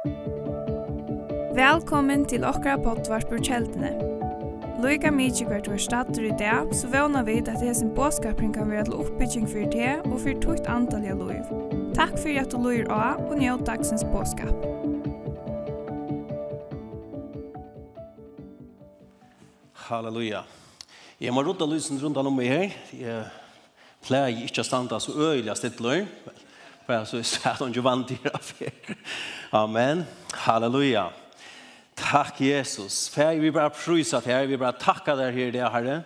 [0.00, 0.16] Velkommen
[2.24, 3.90] til okra pottvarpur kjeldene.
[4.80, 8.88] Loika mykje hvert var stater i dag, så vana vi at hesen båskapring kan være
[8.88, 11.44] til oppbygging for det og for tukt antall av loiv.
[11.92, 14.56] Takk for at du loir av og njød dagsens båskap.
[19.84, 20.48] Halleluja.
[21.20, 22.72] Jeg må rådda lysen rundt om meg her.
[22.96, 23.28] Jeg
[24.08, 26.08] pleier ikke å standa så øyelig stedtløy.
[26.24, 26.46] Vel,
[26.90, 28.18] bara så är det ju vant i
[29.50, 30.04] Amen.
[30.32, 31.10] Halleluja.
[31.94, 33.08] Takk, Jesus.
[33.08, 36.02] Fær, vi bare prisa till her, Vi bare tacka deg her, det Herre.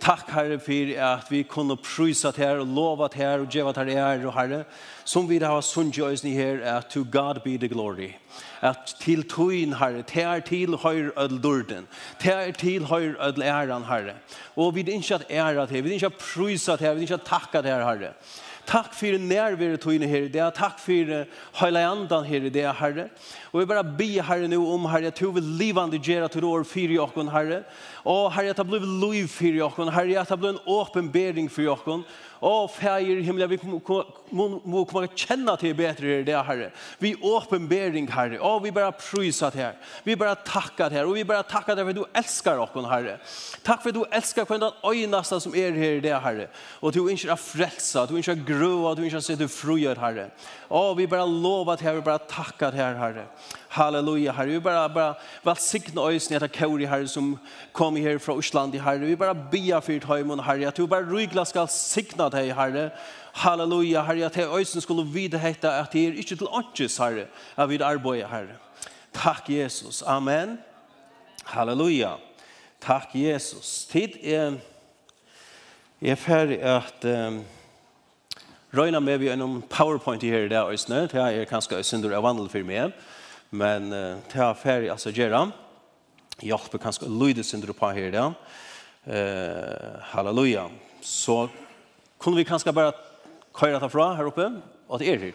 [0.00, 3.72] Takk, Herre for at vi kunne prisa till her, och lova till här och geva
[3.72, 4.64] till här og Herre.
[5.04, 8.12] Som vi har sunt oss ni här to God be the glory.
[8.60, 11.86] At til toin Herre, til er til høyre ødel dørden.
[12.20, 14.14] Til er til høyre ødel æren, Herre.
[14.56, 17.14] Og vi inte att ära till, vi vil ikke at prisa till her, vi inte
[17.14, 18.14] att tacka till här Herre.
[18.66, 20.44] Takk for nærvære tøyne her i det.
[20.54, 21.24] Takk for
[21.58, 23.08] heilandan her i det, Herre.
[23.52, 26.62] Og vi bare be, Herre, nå om, Herre, at du vil livande gjøre til år
[26.68, 27.62] fire i åkken, Herre.
[28.04, 31.50] Og Herre, at det blir liv fire i åkken, Herre, at det blir en åpenbering
[31.50, 32.06] for i åkken.
[32.42, 36.72] Åh, fæger i himmelen, vi må komme kjenne til bedre i det, Herre.
[36.98, 38.40] Vi åpenbering, Herre.
[38.42, 39.76] Å, vi bare prysa til her.
[40.02, 41.06] Vi bare takker her.
[41.06, 43.14] Og vi bare takker deg for du elskar oss, Herre.
[43.62, 46.48] Takk for du elskar hver den øyneste som er her i det, Herre.
[46.80, 50.32] Og du ikke er frelsa, du ikke er grøa, du ikke er sette fruer, Herre.
[50.66, 53.28] Å, vi bare lover til her, vi bare takka til her, Herre.
[53.72, 54.56] Halleluja, Herre.
[54.56, 55.14] Vi bara, bare
[55.46, 57.38] välsigna øyne etter Kauri, Herre, som
[57.72, 59.06] kom här från Osland, Herre.
[59.06, 60.04] Vi bara bia för ett
[60.44, 60.68] Herre.
[60.68, 62.90] Att du bara rygla skal signa deg, hei herre.
[63.44, 67.28] Halleluja, herre, at hei øysen skulle vide hette at hei er ikke til åndsjes, herre,
[67.56, 68.58] at vi arbeider, herre.
[69.12, 70.02] Takk, Jesus.
[70.02, 70.58] Amen.
[71.44, 72.16] Halleluja.
[72.80, 73.84] Takk, Jesus.
[73.90, 74.56] Tid er,
[76.00, 77.42] er ferdig at um,
[78.74, 81.04] røyna med vi gjennom PowerPoint her i dag, Øysene.
[81.06, 82.96] Det er kanskje synder av vandel for meg,
[83.50, 85.44] men uh, det er ferdig altså gjøre.
[86.42, 88.34] Hjelper kanskje å lyde synder på her i dag.
[89.06, 90.66] Uh, halleluja.
[91.02, 91.44] Så
[92.22, 92.92] Kunne vi kanskje bare
[93.54, 94.44] køyre det fra her oppe,
[94.88, 95.32] og det er her.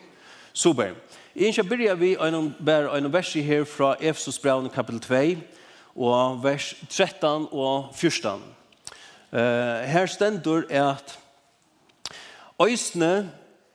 [0.54, 0.94] Super.
[1.36, 5.20] Jeg ønsker å begynne vi en, bare en vers her fra Efesus brev kapitel 2,
[6.00, 8.40] og vers 13 og 14.
[9.34, 11.20] Uh, her stendur at
[12.64, 13.30] Øysene,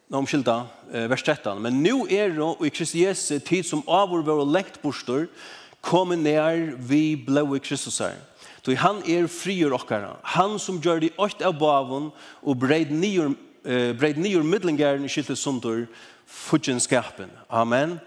[0.09, 0.57] nå omskylda,
[0.89, 4.81] uh, vers 13, men nu er det i Kristi Jesu tid som av vår lengt
[4.83, 5.29] bostor,
[5.83, 8.17] kommer nær vi blå i Kristus her.
[8.63, 10.17] Så han er frier okkara.
[10.37, 12.13] Han som gjør det åkt av bavun
[12.43, 13.33] og breid nior
[13.67, 15.87] eh, breid nior middlingaren i skiltet sundur
[16.27, 17.31] fudgenskapen.
[17.51, 17.99] Amen.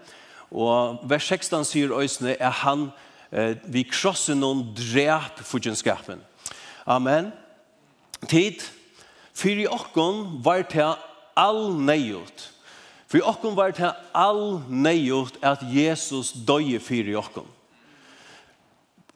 [0.50, 2.88] Og vers 16 sier øysene er han
[3.32, 6.22] eh, vi krossen noen drep fudgenskapen.
[6.86, 7.32] Amen.
[8.30, 8.64] Tid.
[9.36, 10.94] Fyri okkon var til
[11.36, 12.46] all neiot.
[13.10, 17.46] Fyri okkon var til all neiot at Jesus døye fyri okkon.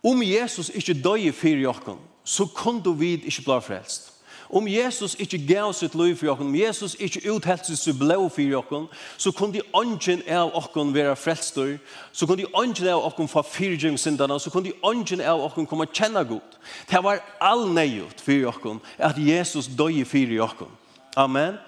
[0.04, 4.12] Om Jesus ikke døg for jokken, så kunne vi ikke bli frelst.
[4.52, 8.42] Om Jesus ikke gav sitt liv for jokken, om Jesus ikke uthelt sitt blå for
[8.42, 11.76] jokken, så kunne de ånden av jokken være frelster,
[12.12, 15.86] så kunne de ånden av jokken få fyrgjøringssindene, så kunne de ånden av jokken komme
[15.86, 16.58] og kjenne godt.
[16.90, 20.74] Det var all nøyot for jokken, at Jesus døg for jokken.
[21.16, 21.54] Amen.
[21.54, 21.58] Amen.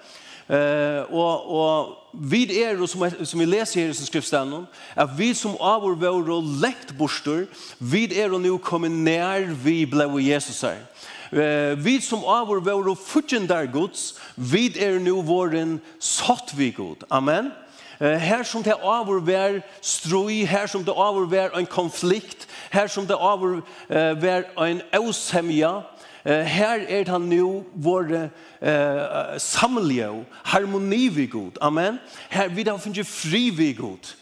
[0.53, 5.55] Eh, og, og vi er, som, som vi leser her i skriftstenen, at vi som
[5.57, 7.47] av vår vår og lekt borster,
[7.79, 10.83] vi er og nå kommer nær vi ble Jesus her.
[11.33, 16.69] Eh, vi som av vår vår og fortjender gods, vi er nå våren satt vi
[16.75, 17.07] god.
[17.09, 17.51] Amen.
[17.99, 22.87] Eh her som det avur vær stroi, her som det avur vær en konflikt, her
[22.87, 23.17] som det
[23.89, 25.81] eh vær en ausemja,
[26.23, 31.57] her er han nu vår eh, samlige harmoni vi god.
[31.61, 31.99] Amen.
[32.29, 34.13] Her vi da finnes fri vi god.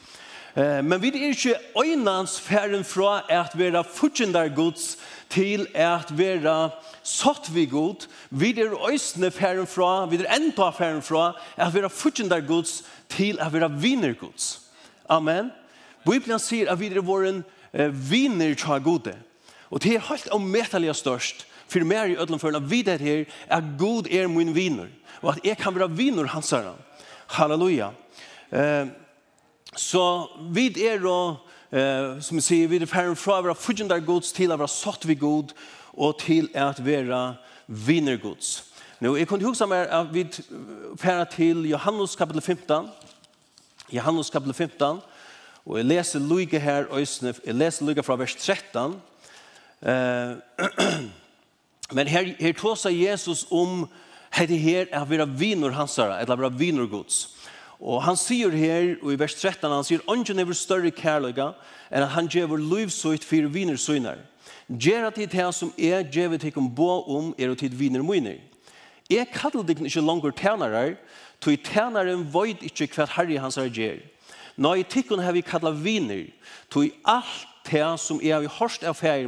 [0.55, 4.97] Eh, men vi er ikke øynens færen fra at være fortjendar gods
[5.29, 6.69] til at være
[7.03, 8.07] satt vi god.
[8.29, 13.37] Vi er øysene færen fra, vi er enda færen fra at være fortjendar gods til
[13.39, 14.61] at være viner gods.
[15.09, 15.51] Amen.
[16.05, 17.43] Bibelen sier at vi er våren
[17.73, 19.15] eh, viner til gode.
[19.69, 23.63] Og det er helt ommetallig størst for meg i ødelen føler vi det her, at
[23.79, 24.89] god er min viner,
[25.21, 26.75] og at jeg kan være viner hans herre.
[27.31, 27.91] Halleluja.
[28.51, 28.87] Eh,
[29.75, 31.37] så vi er og,
[31.71, 34.67] eh, som vi sier, vi er ferdig fra å være fudgjende gods til å være
[34.67, 35.53] satt ved god,
[35.93, 37.21] og til at være
[37.67, 38.67] viner gods.
[38.99, 40.25] Nå, jeg kunne huske meg at vi
[40.99, 42.91] ferdig til Johannes kapitel 15,
[43.91, 44.99] Johannes kapitel 15,
[45.65, 49.01] og jeg leser Luka her, Øysene, jeg leser Luka fra vers 13,
[49.81, 51.01] eh,
[51.91, 53.85] Men her, her tåsa Jesus om
[54.31, 57.27] hette her er vera vinur hansara, eller vera vinur gods.
[57.81, 61.51] Og han sier her, og i vers 13, han sier, «Ongen er større kærløyga,
[61.89, 64.21] enn at han gjevur livsøyt fyrir viner søyner.
[64.69, 68.39] Gjera tid her som er gjevet hikom bo om er og tid viner møyner.
[69.11, 70.95] Jeg kallar dig ikke langer tænarar,
[71.41, 71.57] tog
[72.07, 73.99] en void ikke hva herri hans er gjer.
[74.77, 76.27] i tikkun har vi kallar viner,
[76.69, 79.27] tog alt det som er vi hørst av færer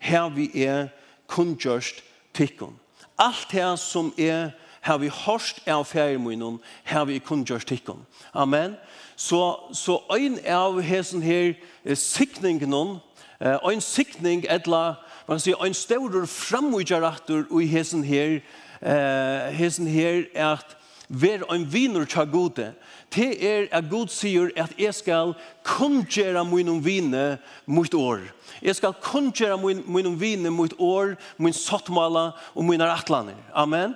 [0.00, 0.88] har vi er
[1.30, 2.02] kunngjørst
[2.34, 2.74] tikkun.
[3.18, 4.50] Alt det som er
[4.80, 8.00] har vi hørst av fjermunnen, har vi kunngjørst tikkun.
[8.32, 8.76] Amen.
[9.16, 9.40] Så,
[9.72, 11.52] så ein av hesen her
[11.94, 13.00] sikningen,
[13.40, 14.96] ein sikning, etla,
[15.28, 18.40] man kan si, ein større framutgjøratter i hesen her,
[18.80, 20.76] eh, hesen her er at
[21.10, 22.72] ver ein vinur tja gode.
[23.10, 25.34] Te er at god sier at jeg skal
[25.66, 28.30] kunngjøre munnen vine mot år.
[28.62, 33.34] Jeg skal kun min, min vine, mitt år, min sottmala og mine atlaner.
[33.54, 33.94] Amen.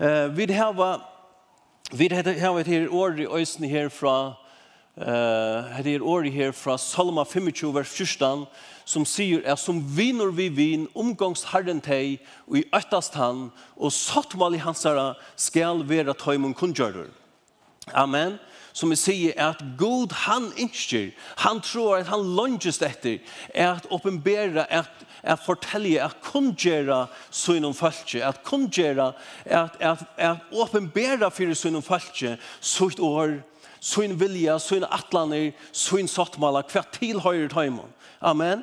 [0.00, 0.72] Uh, vi har
[1.92, 4.34] vi har et her år i øyne her fra
[4.96, 5.04] uh,
[5.76, 8.46] her er her fra Salma 25, vers 14,
[8.84, 13.92] som sier er som viner vi vin, omgångs herren teg, og i øttast han, og
[13.92, 17.10] sattmal i hans herre skal være tøymon kundgjører.
[17.94, 17.94] Amen.
[17.94, 18.38] Amen
[18.76, 23.22] som vi sier at Gud han innskjer, han tror at han lønges etter,
[23.54, 29.12] er at åpenbæra, at at fortelje, at kungjera sunnum falskje, at kongjera,
[29.44, 33.40] at, at, at åpenbæra fyrir sunnum falskje, sutt år,
[33.80, 37.90] sunn vilja, sunn atlaner, sunn sottmala, hver tilhøyre tøymon.
[38.20, 38.62] Amen.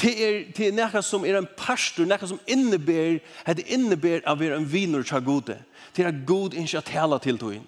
[0.00, 4.42] Det er, det er nekka som er en pastor, nekka som innebär, det innebär av
[4.42, 5.58] er en viner til gode.
[5.96, 7.58] Det er god ikke at tala til tog.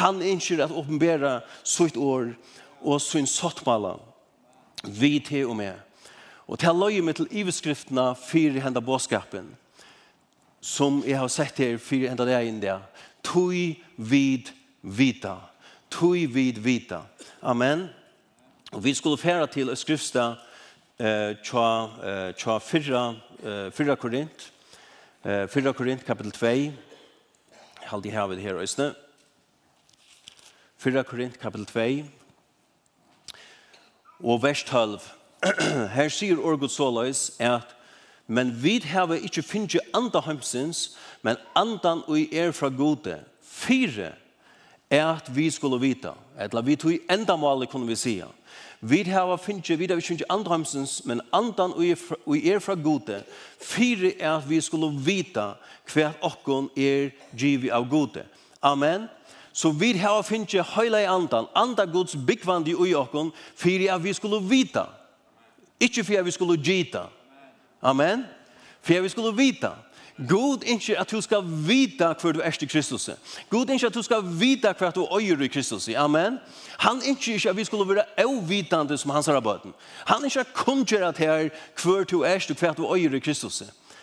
[0.00, 2.32] Han ikke at åpenbæra sitt år
[2.80, 3.98] og sin sottmala.
[4.84, 5.74] Vi til og med.
[6.46, 9.56] Og til løy med til iveskriftene fyrir henda båskapen
[10.64, 12.80] som jeg har sett her fyrir henda det inn der.
[13.24, 14.48] Tui vid
[14.80, 15.36] vita.
[15.92, 17.02] Tui vid vita.
[17.42, 17.88] Amen.
[18.72, 20.40] Og vi skulle fære til skriftstad
[20.98, 23.16] eh tja tja fyrra
[23.72, 24.52] fyrra korint
[25.24, 26.72] eh fyrra korint kapitel 2
[27.90, 28.94] haldi her við her isna
[30.78, 32.04] fyrra korint kapitel 2
[34.22, 35.02] og vers 12
[35.98, 37.74] her sier orgut såleis at
[38.28, 44.14] men vit hava ikki finnja anda heimsins men andan og er fra gode fire
[44.90, 46.14] er at vi skulle vita.
[46.38, 47.34] Etla vi tog enda
[47.66, 48.26] kunne vi sia
[48.86, 53.22] Vi har finnet, vi har finnet andramsens, men andan og er fra gode.
[53.60, 55.54] Fyre er at vi skulle vita
[55.88, 58.26] hva okkon er givet av gode.
[58.62, 59.06] Amen.
[59.52, 64.12] Så vi har finnet høyla i andan, anda gods byggvandi ui okkon, fyre at vi
[64.12, 64.84] skulle vita.
[65.80, 67.06] Ikke fyre at vi skulle gita.
[67.82, 68.26] Amen.
[68.82, 69.72] Fyre at vi skulle vita.
[70.16, 73.10] God ikke at du skal vita för du er i Kristus.
[73.50, 75.88] God ikke at du skal vita hver du är i Kristus.
[75.88, 76.38] Amen.
[76.78, 79.74] Han ikke ikke at vi skulle være avvitande som hans arbeten.
[80.06, 81.50] Han ikke at kun här at her är
[82.04, 83.62] du er til du är i Kristus.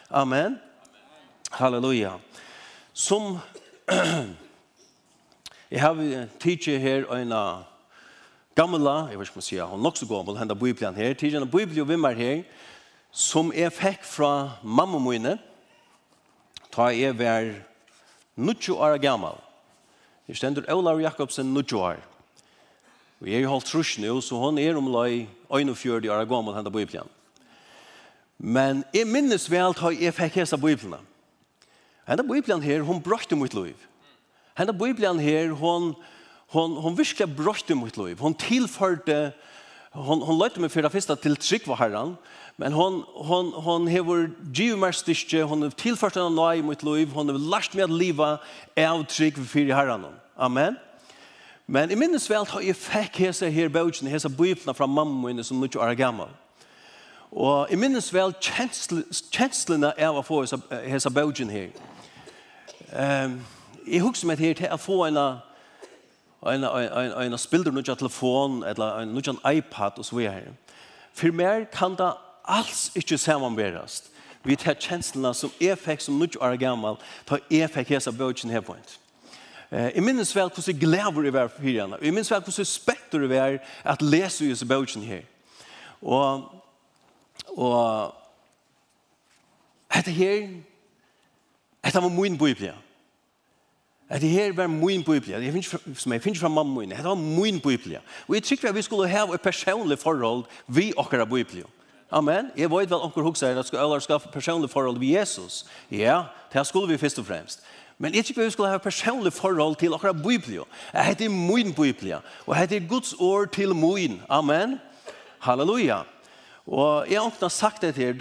[0.09, 0.59] Amen.
[1.51, 2.11] Halleluja.
[2.93, 3.39] Som
[5.71, 7.63] jeg har tidsi her en
[8.55, 11.37] gamla, jeg vet ikke om jeg sier, hun nok så gammel, henne Bibelen her, tidsi
[11.37, 12.43] en Bibel og vimmer her,
[13.11, 15.37] som jeg fikk fra mamma mine,
[16.71, 17.51] ta jeg vær
[18.39, 19.38] 90 år gammal.
[20.27, 22.00] Jeg stender Olav Jakobsen 90 år.
[23.21, 27.09] Og jeg har holdt trus nu, så hon er omlai 41 år gammal hentet Bibelen.
[28.37, 31.04] Men jeg minnes vel ta jeg fikk hese Bibelen.
[32.07, 33.78] Hentet Bibelen her, hon brøkte mot liv.
[34.57, 35.94] Hentet Bibelen her, hon,
[36.49, 38.18] hon, hon virkelig brøkte mot liv.
[38.18, 39.33] Hon tilførte,
[39.94, 41.83] hon, hon løyte meg for det første til trygg var
[42.61, 47.41] Men hon hon hon hevur geomastiske hon hevur tilført hana nei mot liv, hon hevur
[47.41, 48.27] lært meg at leva
[48.77, 50.06] av trygg fyrir Herren.
[50.37, 50.77] Amen.
[51.65, 55.44] Men i minnes vel har jeg fikk hese her bøtjen, hese bøyplene fra mamma mine
[55.44, 56.30] som ikke er gammel.
[57.31, 60.45] Og i minnes vel kjenslene av å få
[60.85, 61.69] hese bøtjen her.
[62.94, 63.39] Um,
[63.87, 68.99] jeg husker meg her til å få en en en en spilder nu telefon eller
[69.01, 70.53] en nu iPad och så vidare.
[71.13, 72.13] För mer kan det
[72.45, 74.12] alls ikke samanberast
[74.44, 76.98] vi tar kjenslene som jeg fikk som nødt år gammel,
[77.30, 78.88] da jeg fikk hese bøtjen her på en.
[79.71, 82.00] Jeg minnes vel hvordan glæver jeg var for hyrene.
[82.02, 83.60] Jeg minnes vel hvordan spekter jeg var
[83.94, 85.21] at lese hese bøtjen her.
[86.02, 86.50] Og,
[87.54, 88.16] og
[89.94, 90.48] dette her,
[91.86, 92.74] dette var min bøyble.
[94.12, 95.38] Dette her var min bøyble.
[95.38, 98.02] Jeg finner, som jeg finner fra mamma min, dette var min bøyble.
[98.28, 101.69] Og jeg tykker at vi skulle ha et personlig forhold vi akkurat biblia.
[102.11, 102.51] Amen.
[102.57, 105.65] Jeg vet vel onker hukser at skal alle skaffe personlig forhold ved Jesus.
[105.91, 107.63] Ja, det skulle vi først og fremst.
[107.97, 110.65] Men jeg tror vi skulle ha personlig forhold til akkurat Bibelen.
[110.94, 114.21] Jeg heter min Bibelen, og jeg heter Guds ord til min.
[114.30, 114.80] Amen.
[115.39, 116.01] Halleluja.
[116.68, 118.13] Og jeg har ikke sagt det her.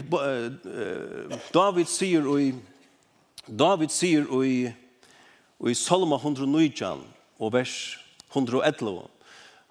[1.54, 2.54] David sier i
[3.58, 4.70] David sier i,
[5.66, 7.00] i Salma 119
[7.38, 7.98] og vers
[8.30, 9.00] 111.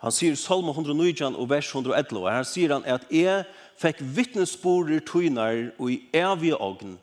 [0.03, 2.31] Han sier Salma 119 og vers 111.
[2.31, 3.45] Her sier han at jeg
[3.79, 6.98] fekk vittnesborer tøynar og i evige ogn,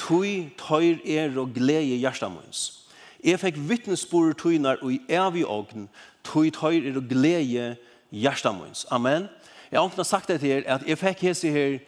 [0.00, 2.82] tøy tøyr er og glede hjertamøns.
[3.24, 5.88] Jeg fikk vittnesborer tøynar og i evige ogn,
[6.24, 7.76] tøy tøyr er og glede
[8.10, 8.86] hjertamøns.
[8.90, 9.28] Amen.
[9.70, 11.78] Jeg har ikke sagt det her, at jeg fikk hese her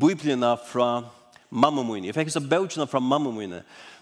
[0.00, 1.04] biblina fra
[1.50, 2.04] mamma min.
[2.04, 3.54] Jeg fikk hese bøtjena fra mamma min.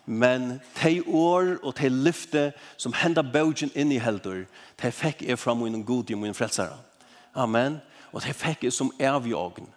[0.06, 4.46] Men de år og de lyfte som henda bøtjen inn i heldur,
[4.82, 6.78] de fikk jeg fra min god i min frelsere.
[7.34, 7.80] Amen.
[8.12, 9.68] Og de fikk jeg som evig ogn.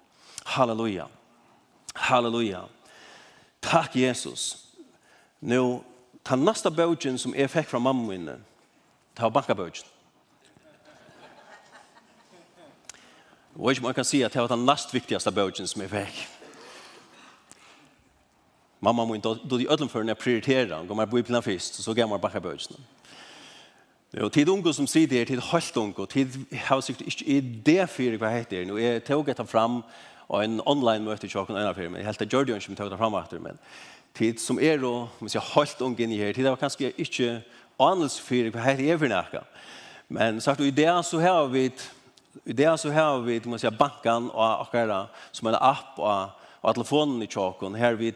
[0.46, 1.08] Halleluja.
[1.94, 2.64] Halleluja.
[3.62, 4.68] Takk, Jesus.
[5.42, 5.84] Nå,
[6.24, 8.38] ta neste bøtjen som jeg fikk fra mamma minne,
[9.16, 9.88] ta banka bankabøtjen.
[13.56, 16.22] Og ikke man kan si at det var den neste viktigaste bøtjen som jeg fikk.
[18.82, 21.94] Mamma min, då de ødelen før når jeg prioriterer, går man på i først, så
[21.94, 22.78] gav man bankabøtjen.
[24.20, 28.18] Jo, tid unge som sier det, tid holdt unge, tid har sikkert ikke idé for
[28.18, 28.68] hva heter det.
[28.68, 29.84] Nå, er tog etter fram, og
[30.40, 32.76] en online møte i tjokken ennå men jeg helt det gjør det jo ikke vi
[32.80, 33.60] tar det fram etter, men
[34.16, 37.42] tid som er og, om jeg holdt unge inn i her, tid var kanskje ikke
[37.82, 39.44] anels for hva her er for nækka.
[40.12, 41.70] Men sagt, i det så har vi
[42.46, 46.30] i det så har vi, må jeg bankan og akkara, som en app og,
[46.62, 48.14] og telefonen i tjokken, her vi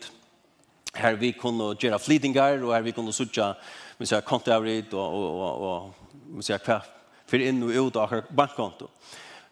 [0.95, 3.53] her vi kunne gjøre flytingar, og her vi kunne sutja,
[3.99, 6.79] må jeg kontoavrit og, og, og, og må jeg kva,
[7.27, 8.87] for inn og ut av bankkonto.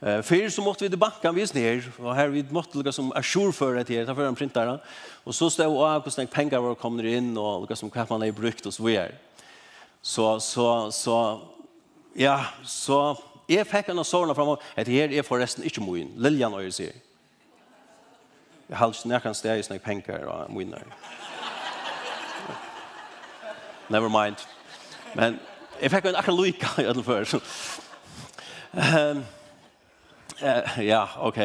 [0.05, 3.12] Eh för så måste vi det backa vi ner och här vi måste lukka som
[3.12, 4.79] asjordføre för det här för en printare.
[5.24, 8.22] Och så står och hur snägt pengar var kommer in och lukka som hva man
[8.22, 9.12] har brukt, och så videre.
[10.01, 11.41] Så, så, så,
[12.13, 13.17] ja, så,
[13.48, 16.74] är fikk en såna sårene att här är förresten inte moin moen, Liljan og jag
[16.74, 16.93] sier.
[18.67, 20.75] när har ikke nærkant sted i sånne pengar och moen.
[23.88, 24.36] Never mind.
[25.13, 25.39] Men
[25.81, 27.41] jag fick en akkurat i alla fall.
[28.72, 29.24] Ehm...
[30.43, 31.38] Uh, ja, ok.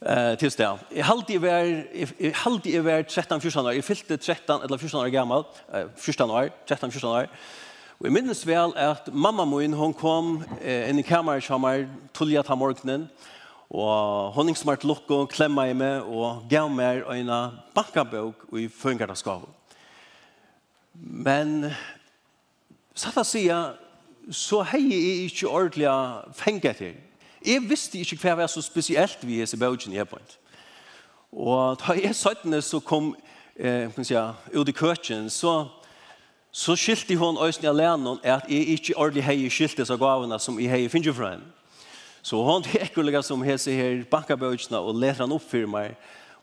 [0.00, 0.68] Uh, tilst det.
[0.94, 3.70] Jeg halte i vær, jeg halte i vær 13-14 år.
[3.76, 5.44] Jeg fylte 13 eller 14 år gammel.
[5.68, 7.26] Uh, 14 år, 13-14 år.
[7.98, 11.86] Og jeg minnes vel at mamma min, hun kom eh, inn i kammeret som er
[12.12, 13.06] tullet av morgenen,
[13.72, 17.32] og smart lukk og klemma i meg, og gav meg en
[17.74, 19.48] bankabok i føringardagsgaven.
[20.92, 21.72] Men
[22.94, 23.48] satt å si,
[24.28, 25.88] så hei jeg ikke ordentlig
[26.36, 26.94] fengt til.
[27.46, 30.38] Jeg visste ikke hva var så spesielt vi er i Bøgen i Ebreint.
[31.32, 33.12] Og da jeg søttene så kom
[33.54, 34.16] eh, kan si,
[34.58, 35.68] ut i køkken, så,
[36.50, 40.70] så skilte hun øyne alene at jeg ikke ordentlig hei skilte seg gavene som jeg
[40.70, 41.52] hei finner fra henne.
[42.22, 45.94] Så hun teker som hese her bankabøkene og leter han opp for meg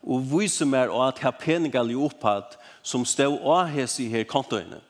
[0.04, 4.80] og viser meg at jeg har peninger i opphatt som stod av hese her kontoene.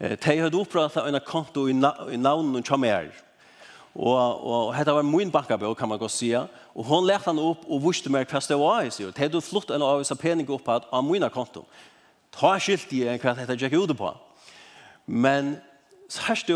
[0.00, 3.31] Eh, de hadde opprettet en konto i, na i navnet og kommer Og
[3.94, 6.32] Og, og hetta var min bankabøk, kan man godt si.
[6.34, 9.10] Og hon lærte han opp og viste meg hva det var i seg.
[9.12, 11.66] Det hadde flott en av disse pening opp på av min konto.
[12.32, 14.14] Ta skilt i en hva dette gikk ut på.
[15.06, 15.56] Men
[16.08, 16.50] sørst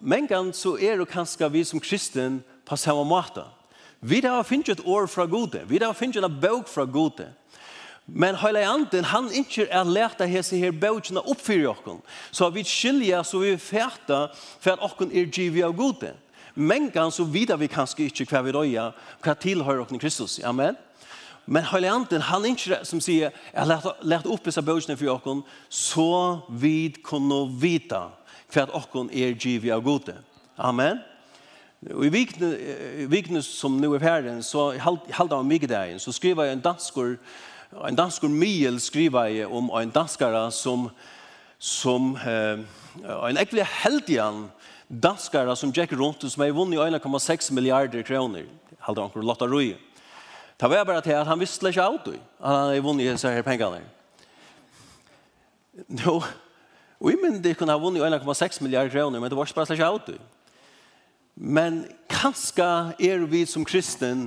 [0.00, 3.44] men gang så er det kanskje vi som kristen på samme måte.
[4.00, 5.60] Vi har finnet et år fra gode.
[5.68, 7.28] Vi har finnet en bøk fra gode.
[8.06, 12.00] Men hela anden han ikke er lært av hese her bøkene oppfyrer för.
[12.32, 14.30] Så vi skiljer så vi färta
[14.60, 16.14] for at jocken er givet av gode.
[16.54, 20.38] Men kan så vidar vi kanskje ikke hva vi røyer, hva tilhører åkne Kristus.
[20.44, 20.78] Amen.
[21.46, 24.96] Men Høyre Anten, han er ikke det som sier, jeg har lært opp disse bøkene
[24.98, 26.10] for åkken, så
[26.48, 28.08] vid kunne vita
[28.54, 30.14] hva åkken er givet av gode.
[30.58, 31.00] Amen.
[31.94, 32.10] Og i
[33.08, 37.16] vikne, som nå er ferdig, så halda av der, så skriver jeg en danskor,
[37.88, 40.90] en danskor Miel skriver jeg om en danskara som,
[41.58, 42.60] som eh,
[43.00, 44.50] en ekvile heldian,
[44.90, 48.46] danskare som Jack rundt som har vunnet 1,6 milliarder kroner,
[48.78, 49.76] Hade han lotta røy.
[50.60, 53.42] Det var bara til at han visste ikke alt, at Han har vunnet disse her
[53.42, 53.80] pengene.
[55.88, 56.22] Nå,
[57.00, 59.72] No, jeg men det kunne ha vunnet 1,6 milliarder kroner, men det var ikke bare
[59.72, 60.10] inte alt.
[61.34, 62.66] Men kanskje
[63.00, 64.26] er vi som kristen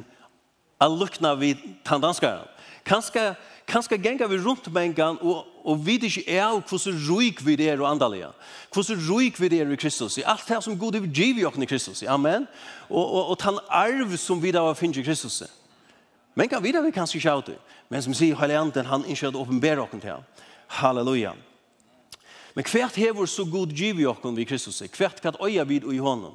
[0.81, 2.47] a lukna vid tandanskaren.
[2.85, 3.35] Kanskje,
[3.67, 7.39] kanskje gängar vi rundt med en gang og og vi ikke er av hvordan ruik
[7.45, 8.27] vi er og andalige.
[8.73, 10.17] Hvordan ruik vi er i Kristus.
[10.17, 12.03] Alt det som god er giv i åkne i Kristus.
[12.03, 12.47] Amen.
[12.89, 15.43] Og, og, og den arv som vi da finner i Kristus.
[16.35, 17.57] Men kan vi da vi kanskje ikke det.
[17.89, 20.45] Men som sier Heilanten, han ikke hadde åpenbære åkne til.
[20.67, 21.33] Halleluja.
[22.55, 24.83] Men hvert hever så god giv i okken vi Kristus.
[24.97, 26.33] Hvert kan øya vid og i hånden.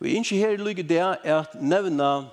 [0.00, 2.26] Og ikke her lykke det er at nevna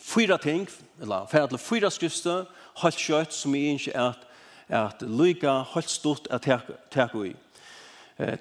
[0.00, 0.68] fyra ting,
[1.00, 2.44] eller fyra til fyra skrifter,
[2.76, 4.27] halvt kjøtt som er ikke at
[4.68, 7.34] at lyka holdt stort at teka i.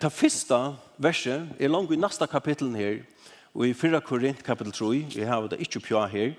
[0.02, 3.04] Ta fyrsta verset er langt i nasta kapitlen her,
[3.54, 6.34] og i 4 Korint kapitel 3, vi har det ikke pja her,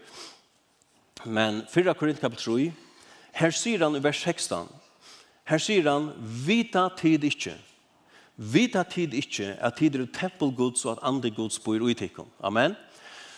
[1.24, 2.72] men 4 Korint kapitel 3,
[3.38, 4.68] her sier han i vers 16,
[5.48, 7.54] her sier han, vita tid ikkje,
[8.36, 12.28] vita tid ikkje, at tid er tempel gods og at andre gods bor i tikkum.
[12.42, 12.76] Amen.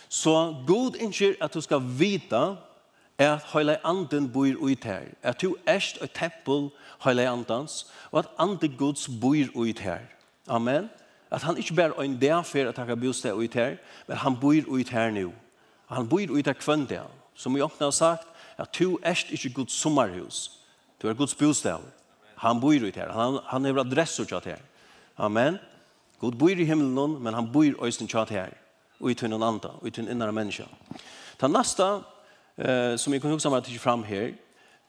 [0.08, 0.32] Så
[0.66, 2.56] god innskjer at du skal vita,
[3.20, 5.00] er at heile anden bor i her.
[5.22, 6.70] At du erst et tempel
[7.04, 9.98] heile andans, og at anden gods bor i her.
[10.48, 10.90] Amen.
[11.30, 14.36] At han ikke bare en dag for at han kan bostad i her, men han
[14.40, 15.32] bor i her nå.
[15.88, 17.04] Han bor i her kvann der.
[17.34, 20.50] Som vi åpne har sagt, at du erst ikke gods sommerhus.
[21.02, 21.80] Du er gods bostad.
[22.36, 23.12] Han bor i her.
[23.12, 24.56] Han, han er adresser til her.
[25.18, 25.58] Amen.
[26.18, 28.48] Gud bor i himmelen, men han bor i øyne til her.
[29.00, 30.66] Og i tunn andre, og i tunn innere mennesker.
[31.40, 31.84] Ta neste
[32.60, 34.32] eh, som jeg kan huske meg til fram her,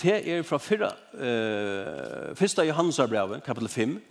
[0.02, 3.10] det er fra fyrra, eh, 1.
[3.10, 4.02] brev, kapitel 5.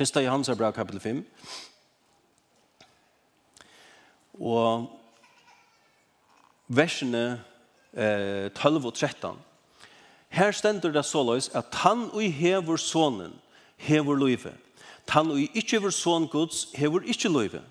[0.00, 0.56] 1.
[0.56, 1.24] brev, kapitel 5.
[4.40, 4.90] Og
[6.68, 7.42] versene
[7.94, 9.36] eh, 12 og 13.
[10.28, 13.32] Her stender det såleis at han og hever sonen
[13.76, 14.52] hever løyve.
[15.08, 17.62] Han og ikke hever son Guds hever ikke løyve.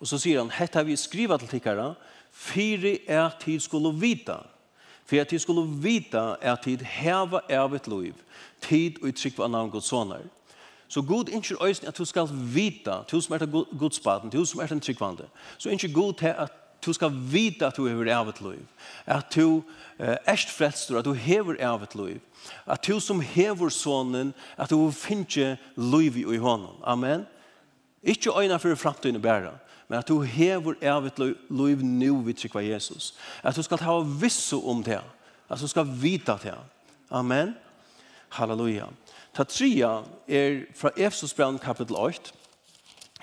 [0.00, 1.94] Og så sier han, hette vi skriva til tikkara,
[2.34, 4.40] Fyri er tid skulle vita.
[5.06, 8.18] Fyri er tid skulle vita er tid heva ervet loiv.
[8.60, 10.24] Tid og uttrykva navn Guds sonar.
[10.88, 14.44] Så god ikke øyne at du skal vita, du som er til Guds baden, du
[14.44, 15.26] som er til tryggvande,
[15.58, 16.52] så ikke god til at
[16.86, 18.66] du skal vita at du hever ervet loiv.
[19.06, 19.62] At du
[19.98, 22.20] eh, erst frelstur, at du hever ervet loiv.
[22.66, 26.82] At du som hever sonen, at du finner liv i hånden.
[26.84, 27.26] Amen.
[28.02, 29.56] Ikke øyne for fremtiden bæra
[29.88, 31.18] men at du hever evigt
[31.50, 33.14] liv nu vid trykva Jesus.
[33.42, 35.00] At du skal ta visse om det.
[35.50, 36.54] At du skal vita det.
[37.10, 37.54] Amen.
[38.28, 38.86] Halleluja.
[39.34, 42.32] Ta tria er fra Efsos brev kapitel 8.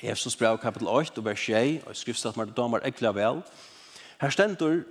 [0.01, 3.41] Efsos brev kapitel 8 og vers 6 og skriftstat mer damer ekla vel.
[4.21, 4.83] Her stendur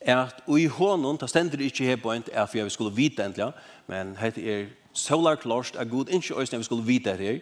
[0.00, 3.50] at og i honom, ta stendur ikkje her point er for jeg skulle vite endelig,
[3.86, 7.40] men heit er solar klart er god ikkje øyne vi skulle vite her.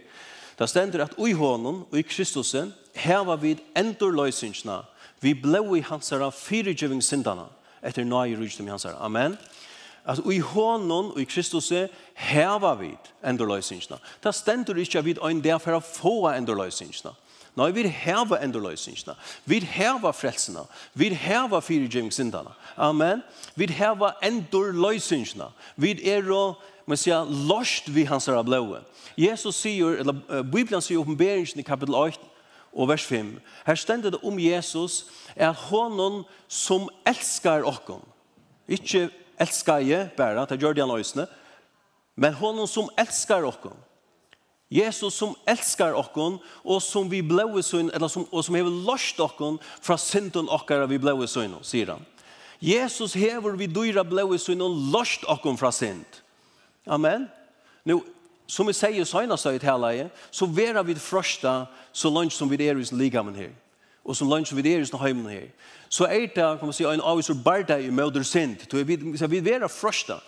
[0.58, 4.82] Ta stendur at og i honom og i Kristusen heva vid endur løysingsna,
[5.20, 7.48] vi blei i hansara fyrirgjøving syndana,
[7.82, 8.98] etter nøy rujtum i hansara.
[9.00, 9.36] Amen.
[10.06, 11.72] At i honom og i Kristus
[12.14, 13.98] heva vid endur løysingsna.
[14.22, 17.14] Det stendur ikkje vid ein der for å få endur løysingsna.
[17.56, 19.16] Nei, vi heva endur løysingsna.
[19.48, 20.66] Vi heva frelsina.
[20.94, 22.52] Vi heva fyrirgjøving syndana.
[22.76, 23.22] Amen.
[23.56, 25.50] Vi heva endur løysingsna.
[25.76, 26.54] Vi er å
[26.86, 28.84] Man sier lost vi hans blåa.
[29.18, 32.20] Jesus sier, eller Bibelen sier i oppenberingen i kapitel 8,
[32.76, 33.32] og vers 5.
[33.66, 38.04] Her stender det om Jesus er honom som elskar okkon.
[38.68, 39.08] Ikke
[39.40, 41.26] elskar jeg bare, det gjør det han øsne,
[42.16, 43.76] men honom som elskar okkom.
[44.72, 49.20] Jesus som elskar okkon og som vi blei søgn, eller som, og som hever lost
[49.22, 52.06] okkon fra synden okkar vi blei søgn, sier han.
[52.60, 56.22] Jesus hever vi dyra blei søgn og lost okkon fra synd.
[56.86, 57.28] Amen.
[57.86, 58.00] Nu,
[58.46, 62.78] Som vi sier senast i hele, så vera vi frøsta så langt som vi er
[62.78, 63.50] i ligamen her.
[64.04, 65.48] Og så langt som vi er i heimen her.
[65.88, 68.70] Så er det, kan man si, en avvis og barda i møder sint.
[68.70, 70.20] Så vi, vi vera frøsta.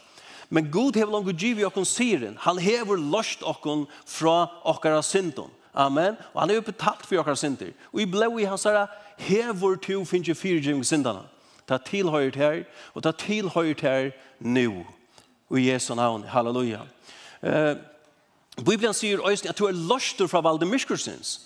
[0.51, 2.37] Men God hever langt giv i okken siren.
[2.41, 5.51] Han hever lost okken fra okkara sinton.
[5.75, 6.17] Amen.
[6.35, 7.71] Og han er betalt for okkara sinter.
[7.93, 11.27] Og i blei han sier, hever to finnes jo fire givning sintana.
[11.69, 12.63] Ta tilhøyert her,
[12.95, 14.87] og ta tilhøyert her nu.
[15.51, 16.25] Og i Jesu navn.
[16.25, 16.81] Halleluja.
[17.43, 17.77] Eh,
[18.65, 21.41] Bibelen sier øyne at du er løster fra valde myrskursens.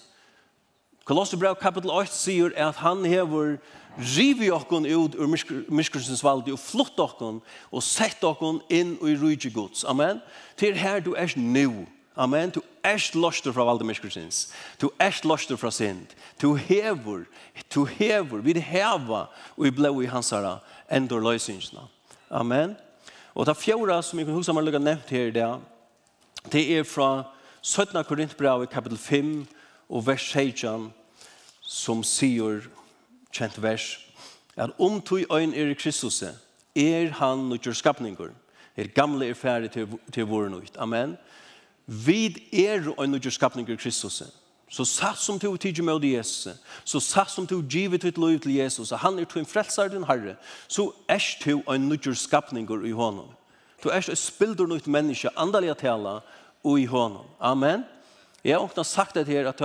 [1.05, 3.57] Kolosserbrev kapitel 8 sier at han hever
[3.99, 5.29] rivi okkon ut ur
[5.69, 9.85] myrskursens valde og flott okkon og sett okkon inn i rujtje gods.
[9.85, 10.23] Amen.
[10.57, 11.85] Til her du er nu.
[12.17, 12.51] Amen.
[12.51, 14.53] Du er løster fra valde myrskursens.
[14.81, 16.07] Du er løster fra sind.
[16.43, 17.25] Du hever,
[17.75, 21.89] du hever, vi heva og i blei i hansara endor løysingsna.
[22.31, 22.77] Amen.
[23.35, 25.61] Og det fjorda som jeg kan huske om jeg har nevnt her i dag,
[26.51, 27.25] Det er fra
[27.63, 28.05] 17.
[28.05, 29.47] Korintbrevet kapitel 5
[29.89, 30.93] og vers 16
[31.63, 32.65] som sier
[33.33, 34.01] kjent vers
[34.57, 38.33] at om tog øyn er i Kristus er han nødgjør skapninger
[38.77, 41.17] er gamle er ferdig til, til vår nødt Amen
[41.87, 44.23] vid er øyn nødgjør skapninger i Kristus
[44.69, 46.49] Så satt som til å med Jesus,
[46.85, 49.89] så satt som til givet til lov til Jesus, og han er til en frelser
[49.89, 50.37] din herre,
[50.69, 53.29] så er til øyn nødgjør skapninger i hånden.
[53.83, 56.21] Du er ikke spilder noe menneske, andelig tale,
[56.63, 57.27] og i hånden.
[57.41, 57.83] Amen.
[58.45, 59.59] Jeg har åkna sagt det her, at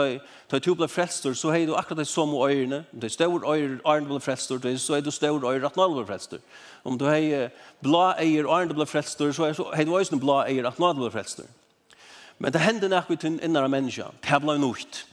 [0.51, 2.83] da du ble frelstor, så har du akkurat det som øyrene.
[2.93, 5.87] Om det er større øyre, øyrene ble frelstor, så er du større øyre, at nå
[5.93, 6.41] ble frelstor.
[6.83, 7.49] Om du har
[7.81, 11.45] blå eier, øyrene ble frelstor, så har du også blå eier, at nå ble frelstor.
[12.37, 14.13] Men det hender nok ut innan av mennesker.
[14.21, 15.05] Det ble noe.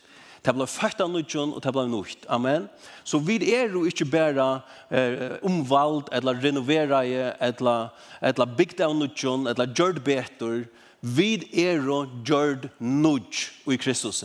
[0.44, 2.26] Det ble født av nødgjøn, og det ble nødt.
[2.28, 2.66] Amen.
[3.04, 4.60] Så vi er jo ikke bare
[4.92, 7.88] eh, omvalgt, eller renoveret, eller,
[8.20, 10.66] eller bygd av nødgjøn, eller gjørt betor.
[11.00, 11.30] Vi
[11.64, 13.40] er jo gjørt nødg
[13.72, 14.24] i Kristus.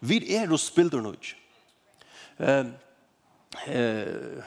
[0.00, 1.32] Vi er jo spilder nødg.
[2.38, 2.66] Eh,
[3.66, 4.46] eh,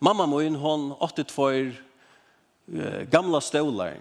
[0.00, 3.96] mamma min, hon åttet for eh, gamla stålar.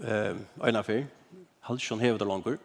[0.00, 1.04] eh, Øyna fyr,
[1.68, 2.56] halvsjån hevet og langer,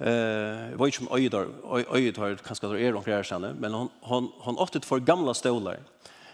[0.00, 1.46] Eh, var ju som öjdar
[1.90, 5.78] öjdar kanske då är de flera sen, men hon hon hon åt för gamla stolar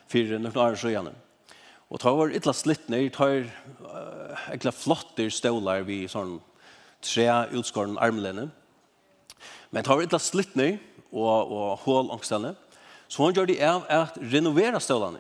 [0.07, 1.09] för några år sedan.
[1.89, 3.51] Och tar var illa slitt ner, tar
[4.53, 6.41] ekla flotter stolar vi sån
[7.01, 8.49] tre utskåren armlene.
[9.71, 10.79] Men tar ett illa slitt ner
[11.11, 12.55] och och hål angstene.
[13.09, 15.19] Så hon gjorde det av att renovera stolarna.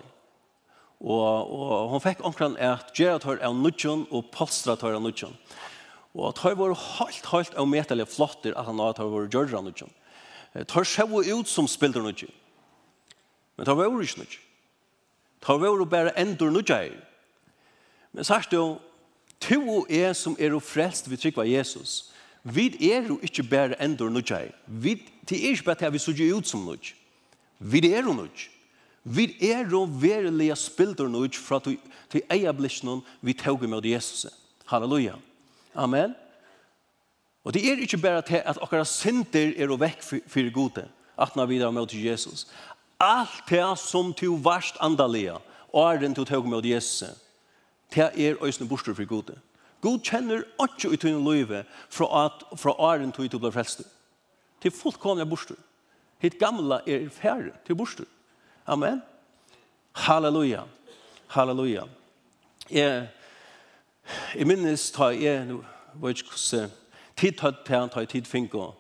[0.98, 5.36] Och och hon fick omkring att göra tar en nudjon och polstra tar en nudjon.
[6.14, 9.88] Og at han var helt, helt avmetelig flotter at han hadde vært gjørre av noe.
[10.54, 12.30] Han ser ut som spiller noe.
[13.58, 14.40] Men han var ikke noe.
[15.44, 16.80] Han var bare endur noe.
[18.14, 18.78] Men sagt jo,
[19.42, 22.12] to og jeg som er frelst vi trykker Jesus,
[22.44, 24.40] vi er jo ikke bare endur noe.
[24.66, 24.94] Vi
[25.28, 26.94] det er ikke bare til vi ser ut som noe.
[27.58, 28.48] Vi er jo noe.
[29.04, 34.30] Vi er jo verilige spilder noe fra til eieblikken vi tog med Jesus.
[34.66, 35.16] Halleluja.
[35.16, 35.33] Halleluja.
[35.74, 36.14] Amen.
[37.44, 40.86] Og det er ikke bare til at okkara synder er å vekk for gode,
[41.18, 42.46] at når vi er med til Jesus.
[43.00, 45.38] Alt det som til varst andalega,
[45.72, 47.10] åren til å med Jesus,
[47.94, 49.36] det er øyne borster for gode.
[49.80, 53.82] God kjenner ikke ut i livet fra, at, fra åren til å bli frelst.
[54.62, 55.58] Til fullkomne borster.
[56.22, 58.06] Hitt gamla er færre til borster.
[58.66, 59.02] Amen.
[59.92, 60.64] Halleluja.
[61.28, 61.84] Halleluja.
[62.70, 63.08] Jeg
[64.34, 65.60] Jeg minnes ta jeg, nå
[66.00, 66.72] var ikke hvordan,
[67.16, 68.72] tid tatt til han, ta jeg tid finko,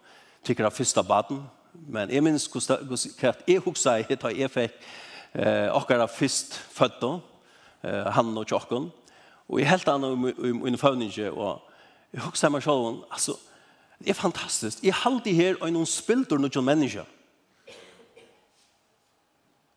[0.44, 1.44] tikkert av første baden,
[1.88, 2.90] men jeg minnes hvordan
[3.46, 4.74] jeg huksa jeg, ta jeg fikk
[5.32, 7.06] eh, akkurat av først født,
[7.84, 8.90] eh, han og tjokken,
[9.48, 11.62] og jeg helt annet om, om, om og
[12.14, 13.34] jeg husker meg selv, altså,
[13.98, 14.84] det er fantastisk.
[14.84, 17.06] Jeg halte her og noen spilter noen mennesker.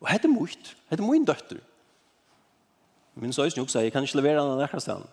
[0.01, 1.61] Og hette mot, hette min døtter.
[3.17, 5.07] Min søsning også, jeg kan ikke levere henne nærkast henne.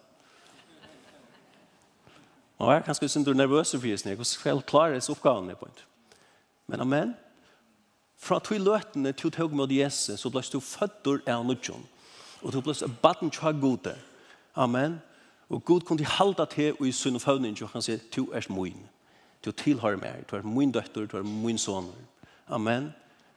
[2.64, 5.66] Nå er jeg kanskje sin du nervøs for hos og skal klare disse oppgavene på
[5.68, 5.81] en.
[6.66, 7.11] Men amen.
[8.16, 11.83] Fra tog løtene til tog med Jesus, så ble du født av noen.
[12.40, 12.72] Og du ble
[13.03, 13.92] baden tja gode.
[14.57, 14.96] Amen.
[15.50, 18.48] Og god kunne halda til og i sunn og føvning, og han sier, du er
[18.48, 18.81] min.
[19.44, 20.24] Du tilhører meg.
[20.31, 21.92] Du er min døtter, du er min soner.
[22.48, 22.94] Amen.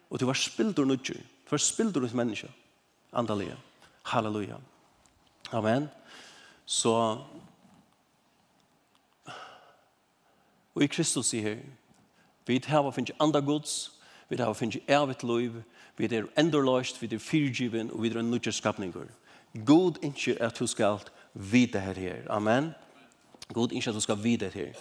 [0.09, 1.19] Og du var spildur nødjon.
[1.19, 2.49] Du var spildur hos mennesker.
[3.11, 3.57] Andalige.
[4.03, 4.55] Halleluja.
[5.51, 5.89] Amen.
[6.65, 7.19] Så
[10.77, 11.57] Og i Kristus i her,
[12.45, 13.91] vi har finnes andre gods,
[14.29, 15.55] vi har finnes evigt liv,
[15.97, 19.07] vi er endorløst, vi er fyrgiven, og vi er nødvendig skapninger.
[19.65, 20.99] God ikke at du skal
[21.33, 22.29] vite her her.
[22.29, 22.75] Amen.
[23.53, 24.77] God ikke at du skal vite her.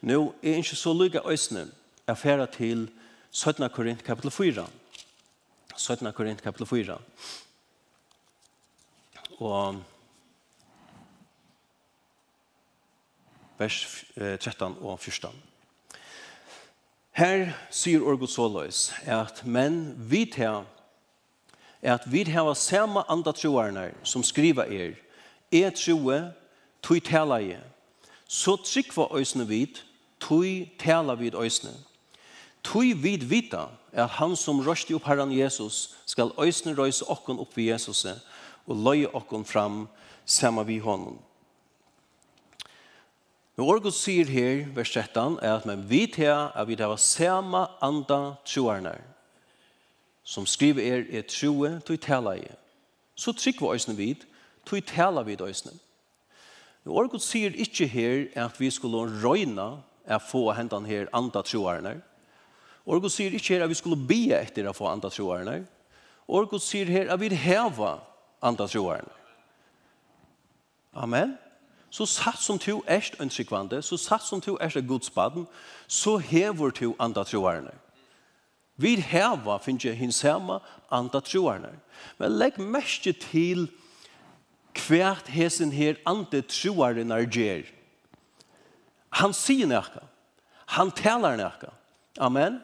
[0.00, 1.66] Nå er ikke så lykke øsne
[2.06, 2.90] affæra til
[3.30, 3.70] 17.
[3.70, 4.66] Korint kapitel 4.
[5.76, 6.12] 17.
[6.12, 6.98] Korint kapitel 4.
[9.38, 9.82] Og
[13.60, 15.30] vers 13 og 14.
[17.12, 20.62] Her sier Orgod Soløys at men vi til
[21.82, 24.96] at vi hava samme andre troerne som skriva er
[25.52, 26.32] er troe,
[26.82, 27.56] tog tala i.
[28.28, 29.82] Så tryggva øsne vid,
[30.20, 31.72] tui tala vid øsne.
[32.62, 37.56] Tui vid vita at han som røste opp herren Jesus skal øsne røyse okken opp
[37.56, 38.06] vid Jesus
[38.66, 39.88] og løye okken fram
[40.24, 41.18] saman vi honom.
[43.60, 46.94] Men vår Gud sier her, vers 13, er at men vi til at vi til
[46.96, 48.94] samme anda troerne,
[50.24, 52.46] som skriver er er troe til tala i.
[53.14, 54.24] Så trygg var øsne vid,
[54.64, 55.72] til tala vid øsne.
[56.84, 61.42] Men vår Gud sier ikke her at vi skulle røyna at få hendan her anda
[61.42, 62.00] troerne.
[62.86, 65.66] Vår Gud sier ikke her at vi skulle be etter å få anda troerne.
[66.28, 67.98] Vår Gud sier her at vi heva
[68.40, 69.12] anda troerne.
[70.96, 71.36] Amen.
[71.36, 71.49] Amen.
[71.90, 75.46] Så satt som to erst en tryggvande, så satt som to erst en godsbaden,
[75.88, 77.74] så hever to andre troerne.
[78.76, 81.74] Vi heva finnes jeg hins hema andre troerne.
[82.18, 83.68] Men legg mest til
[84.86, 87.66] hvert hesen her andre troerne er gjer.
[89.20, 90.06] Han sier nekka.
[90.76, 91.74] Han taler nekka.
[92.18, 92.60] Amen.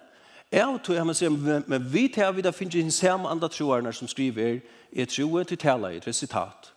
[0.52, 3.48] Jeg tror jeg må si, men vi tar vi da finner jeg hins hema andre
[3.48, 4.60] troerne som skriver,
[4.92, 6.72] jeg tror jeg til taler, et resultat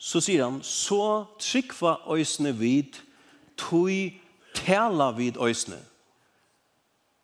[0.00, 2.96] så sier han, så tryggva øysene vid,
[3.60, 3.90] tog
[4.56, 5.76] tala vid øysene.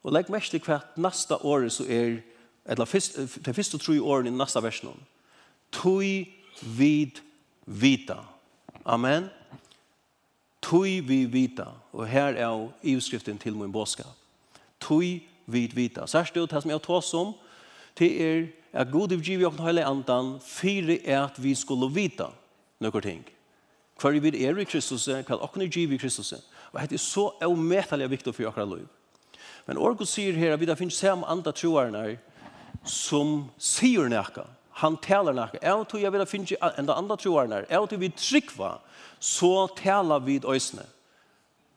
[0.05, 2.21] Og legg mest til hvert neste året så er,
[2.69, 4.93] eller fyrst, de første tre årene i neste versen,
[5.73, 6.05] tog
[6.77, 7.23] vid
[7.67, 8.21] vita.
[8.85, 9.31] Amen.
[10.63, 11.73] Tog vi vita.
[11.93, 14.13] Og her er jo ivskriften til min bådskap.
[14.81, 15.03] Tog
[15.47, 16.07] vid vita.
[16.07, 17.35] Særst det som jeg tar som,
[17.99, 22.29] det er at god i givet og høylig andan, fire er at vi skulle vita.
[22.29, 22.46] Vita
[22.81, 23.25] noen ting.
[23.97, 26.33] Hva vi er i Kristus, hva er er giv i Kristus.
[26.73, 28.89] Og dette er så avmetelig viktig for åkker liv.
[29.67, 32.19] Men Orgo sier her at vi da finnes samme andre troerne
[32.85, 34.45] som sier noe.
[34.83, 35.57] Han taler noe.
[35.63, 37.65] Jeg tror jeg vil finne enda andre troerne.
[37.71, 38.77] Jeg tror vi tryggva,
[39.19, 40.85] så taler vi øsene.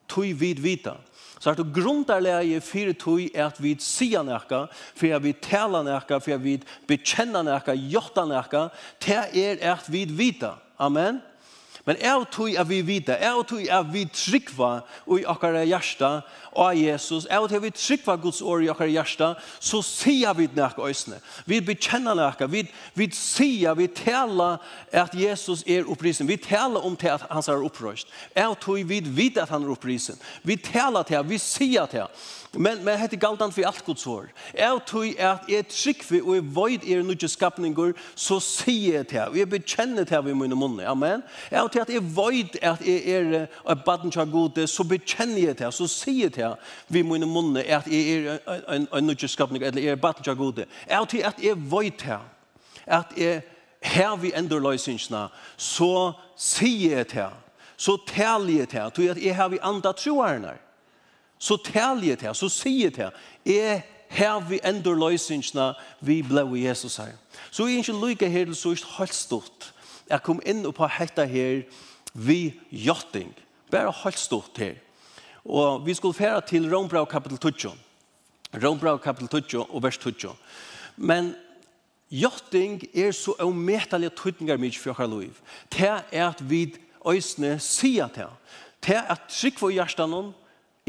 [0.09, 0.97] Tøy vid vita.
[1.39, 4.65] Så at grundarleie fire tøy er at vi sier nekka,
[4.97, 6.57] for vi taler nekka, for vi
[6.89, 8.65] bekjenner nekka, gjøtter nekka,
[9.05, 10.57] det er at vi vita.
[10.79, 11.28] Amen.
[11.89, 14.67] Men jeg tror at vi vita, jeg tror at vi tryggva
[15.17, 16.10] i akkara hjärsta
[16.54, 20.45] av Jesus, jeg tror at vi tryggva Guds år i akkara hjärsta, så sier vi
[20.54, 21.17] nek òsne.
[21.49, 24.62] Vi bekjenner nek, vi, vi sier, vi taler
[24.93, 26.30] at Jesus er opprisen.
[26.30, 28.13] Vi taler om til at han er opprøst.
[28.38, 30.21] Jeg tror vi vet at han er opprisen.
[30.45, 32.06] Vi taler til, vi sier til.
[32.54, 34.30] Men men hetta galdan fyri alt Guds orð.
[34.54, 39.30] Er tøy at er tryggvi og void er nú skapningur, so sé et her.
[39.30, 40.80] Vi bekjenner her við munnum.
[40.82, 41.21] Amen.
[41.52, 45.57] Er til at jeg vet at jeg er et baden til gode, så bekjenner jeg
[45.57, 46.55] til, så sier jeg til
[46.87, 50.65] vi mine munne at jeg er en, en nødgjeskapning, eller jeg er baden til gode.
[50.89, 52.17] Jeg til at jeg vet til
[52.87, 53.41] at jeg
[53.81, 57.29] her vi ender løsningsene, så sier jeg til,
[57.77, 60.53] så taler jeg til, til at jeg har vi andre troerne.
[61.39, 63.09] Så taler jeg til, så sier jeg til,
[63.45, 67.13] jeg her vi ender løsningsene, vi ble Jesus her.
[67.51, 69.73] Så jeg er ikke lykke her til så ikke helt stort,
[70.09, 71.63] jeg kom inn på dette her
[72.13, 73.33] vi jotting.
[73.71, 74.79] Bare helt stort her.
[75.45, 77.77] Og vi skulle fære til Rombrau kapitel 12.
[78.63, 80.33] Rombrau kapitel 12 og vers 12.
[80.97, 81.35] Men
[82.11, 85.37] jotting er så avmetallige tøytninger mye for dere liv.
[85.71, 86.73] Det er at vi
[87.05, 88.29] øsne sier til.
[88.85, 90.33] Det er at trykk for hjertene,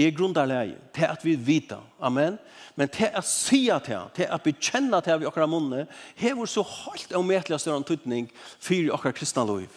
[0.06, 0.76] er grundarläge.
[0.94, 1.76] til at vi vita.
[2.00, 2.38] Amen.
[2.76, 5.86] Men til at sia til, til at är att bekänna det i munne.
[6.14, 9.68] hever är så helt omätliga større tydning for okra kristna liv.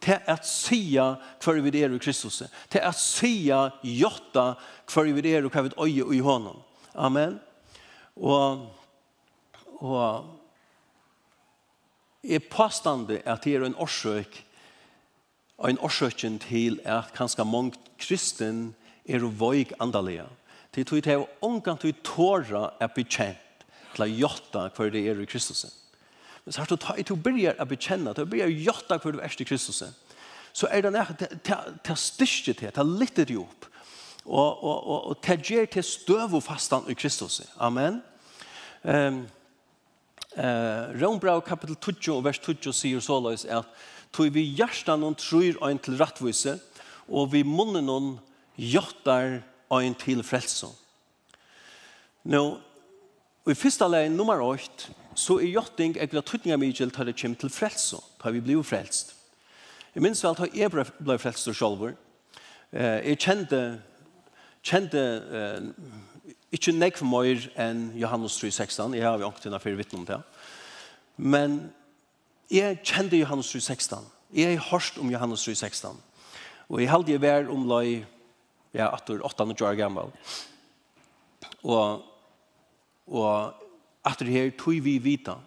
[0.00, 2.42] Til at sia hver vi er i Kristus.
[2.70, 4.54] Til at sia jotta
[4.94, 6.56] hver vi er och kvar vi öje i honom.
[6.94, 7.40] Amen.
[8.16, 8.70] Og,
[9.80, 10.24] og
[12.24, 14.44] er påstande at det er en orsök
[15.68, 18.74] en årsøkken til at kanskje mange kristen
[19.06, 20.26] er du voik andalega.
[20.74, 25.26] Til tog til ångan til tåra er bekjent til å gjotta hver det er i
[25.26, 25.66] Kristus.
[26.44, 28.98] Men så har du tog til å begynne å bekjenne, til å begynne å gjotta
[28.98, 29.84] hver det er i Kristus.
[30.54, 33.70] Så er det nær til å styrke til, til å lytte det opp.
[34.24, 37.42] Og, og, og, og til å gjøre til støv og fastan i Kristus.
[37.60, 38.02] Amen.
[38.82, 39.24] Um,
[40.36, 43.68] Eh, Rombrau kapitel 2 vers 2 sier såleis at
[44.10, 46.56] tog vi hjertan og tror en til rattvise
[47.06, 48.08] og vi munnen og
[48.56, 49.42] jottar
[49.74, 50.68] ein til frelse.
[52.24, 52.42] Nå,
[53.44, 57.52] i første leie nummer 8, så er jotting ekla tøtninga mykjel tar det kjem til
[57.52, 59.14] frelse, tar vi blir frelst.
[59.94, 61.92] Jeg minns vel at jeg ble frelst og sjolver.
[62.72, 63.60] Jeg kjente,
[64.64, 65.02] kjente
[66.54, 70.08] ikke nekk for meg enn Johannes 3.16, jeg har jo ångt innan fyrir vittne om
[70.08, 70.18] det.
[71.16, 71.60] Men
[72.50, 74.02] jeg kjente Johannes 3.16,
[74.34, 75.94] jeg har hørt om Johannes 3.16,
[76.68, 78.02] og jeg heldig jeg vær om lai
[78.74, 80.10] Jeg er 8 år gammel.
[81.62, 82.02] Og,
[83.06, 83.54] og
[84.06, 85.38] etter her tog vi vita.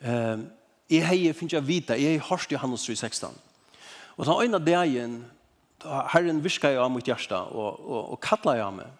[0.00, 0.46] Um,
[0.90, 2.96] jeg heier finnes jeg vita, jeg heier hørst Johannes 3,16.
[2.96, 3.28] 16.
[4.16, 5.24] Og den øyne dagen,
[5.82, 8.92] da Herren virka jeg av mitt hjerte, og, og, og kattla jeg av meg.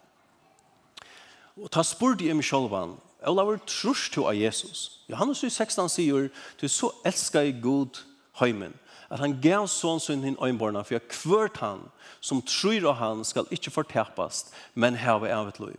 [1.57, 5.01] Og ta spurte jeg meg selv han, Olaver, trus til av Jesus?
[5.09, 6.29] Johannes 3,16 16 sier,
[6.61, 8.03] du så elsker jeg god
[8.39, 8.77] høymen,
[9.09, 11.89] at han gav sånn sin hin øynborna, för jeg kvört han
[12.21, 15.79] som tror av han skall inte förtäpast men häva evigt liv.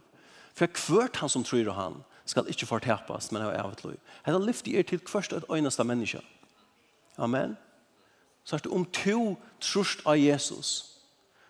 [0.54, 3.98] För jag kvört han som tror av han skall inte förtäpast men häva evigt liv.
[4.24, 6.22] Han lyfter er till kvørst et øyneste menneske.
[7.18, 7.58] Amen.
[8.44, 10.98] Så att om to trust av Jesus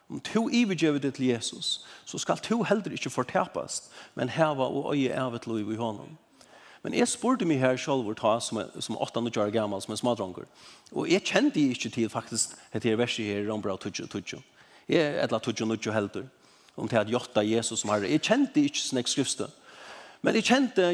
[0.10, 4.94] om to ivergjøver det till Jesus så skall to heller inte förtäpast men häva och
[4.94, 6.18] öje evigt liv i honom.
[6.88, 10.46] Men jeg spurte meg her selv ta, som, som 8-9 år gammel, som er smadranger.
[10.96, 14.40] Og jeg kjente ikke til faktisk dette verset her, Rombra 2-2.
[14.88, 16.24] Jeg er et eller annet 2-2 helter.
[16.78, 18.08] Om til at jotta Jesus som herre.
[18.08, 19.50] Jeg kjente ikke sin ekskrifte.
[20.22, 20.88] Men jeg kjente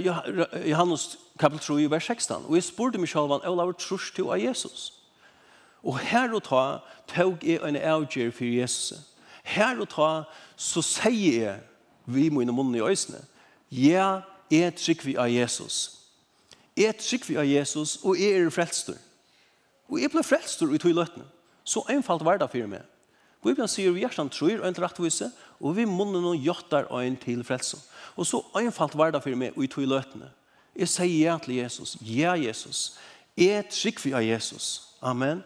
[0.65, 2.49] Johannes kapitel 3, vers 16.
[2.49, 4.89] Og jeg spurte meg selv, Olav, trus til av Jesus?
[5.83, 6.65] Og her og ta,
[7.05, 8.97] tog jeg en avgjør for Jesus.
[9.45, 10.11] Her og ta,
[10.57, 11.57] så sier jeg,
[12.09, 13.21] vi må inn i munnen i øsene,
[13.69, 15.99] ja, jeg vi av Jesus.
[16.77, 18.97] Jeg trykker av Jesus, og jeg er frelster.
[19.89, 21.25] Og jeg ble frelster i tog løtene.
[21.63, 22.83] Så einfalt var det for meg.
[23.43, 27.17] Bibelen sier vi hjertan tror og en rettvise, og vi munnen og gjøttar og en
[27.19, 27.77] til frelse.
[28.15, 30.31] Og så einfalt var det for meg og i tog løtene.
[30.73, 31.97] Jeg sier ja til Jesus.
[32.01, 32.97] Ja, Jesus.
[33.37, 34.95] Jeg trykker av Jesus.
[35.01, 35.43] Amen.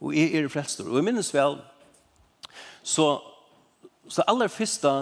[0.00, 0.86] Og jeg er frelster.
[0.86, 1.58] Og jeg minnes vel,
[2.82, 3.22] så,
[4.08, 4.92] så aller første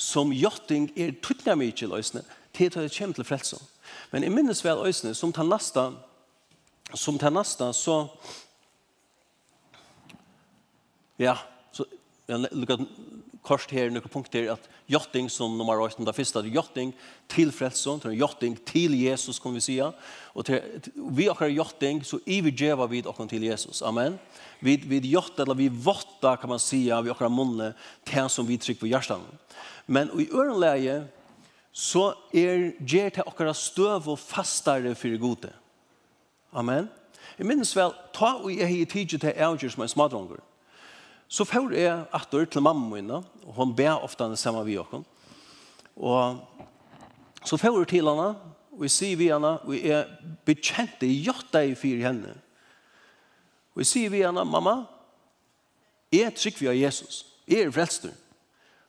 [0.00, 3.60] som jotting er tuttene mye til løsene, til at det kommer til frelse.
[4.12, 5.86] Men jeg minnes vel øsene, som tar neste,
[6.94, 7.96] som tar neste, så,
[11.18, 11.36] ja,
[11.72, 11.86] så,
[12.28, 12.84] jeg lukker
[13.46, 16.92] kort her, noen punkter, at jotting som nummer 8, det første er jotting
[17.30, 22.20] til frelse, til jotting til Jesus, kan vi si, og til, vi akkurat jotting, så
[22.26, 24.18] i vi djeva vid akkurat til Jesus, amen.
[24.60, 27.72] Vi, vi jott, eller vi votter, kan man si, vi akkurat munne,
[28.04, 29.24] til som vi trykker på hjertet.
[29.86, 31.00] Men i ørenleie,
[31.72, 35.52] så er gjør til akkurat støv og fastare for gode.
[36.52, 36.88] Amen.
[37.38, 40.40] Jeg minnes vel, ta og jeg har tid til avgjør som en smadronger.
[41.30, 45.06] Så får jeg atter til mamma min, og hun ber ofte henne sammen med oss.
[45.96, 46.40] Og
[47.44, 48.34] så får jeg til henne,
[48.74, 50.06] og jeg sier vi henne, og jeg
[50.44, 52.34] bekjente hjertet i fyrir henne.
[53.74, 54.82] Og jeg sier vi henne, mamma,
[56.10, 57.22] jeg er trygg vi av Jesus.
[57.46, 58.10] Jeg er frelster.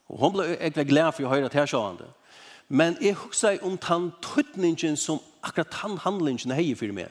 [0.10, 2.10] Og hun ble egentlig glad for å høre til henne.
[2.72, 7.10] Men jeg husker om den tøtningen som akkurat den handlingen heier for meg.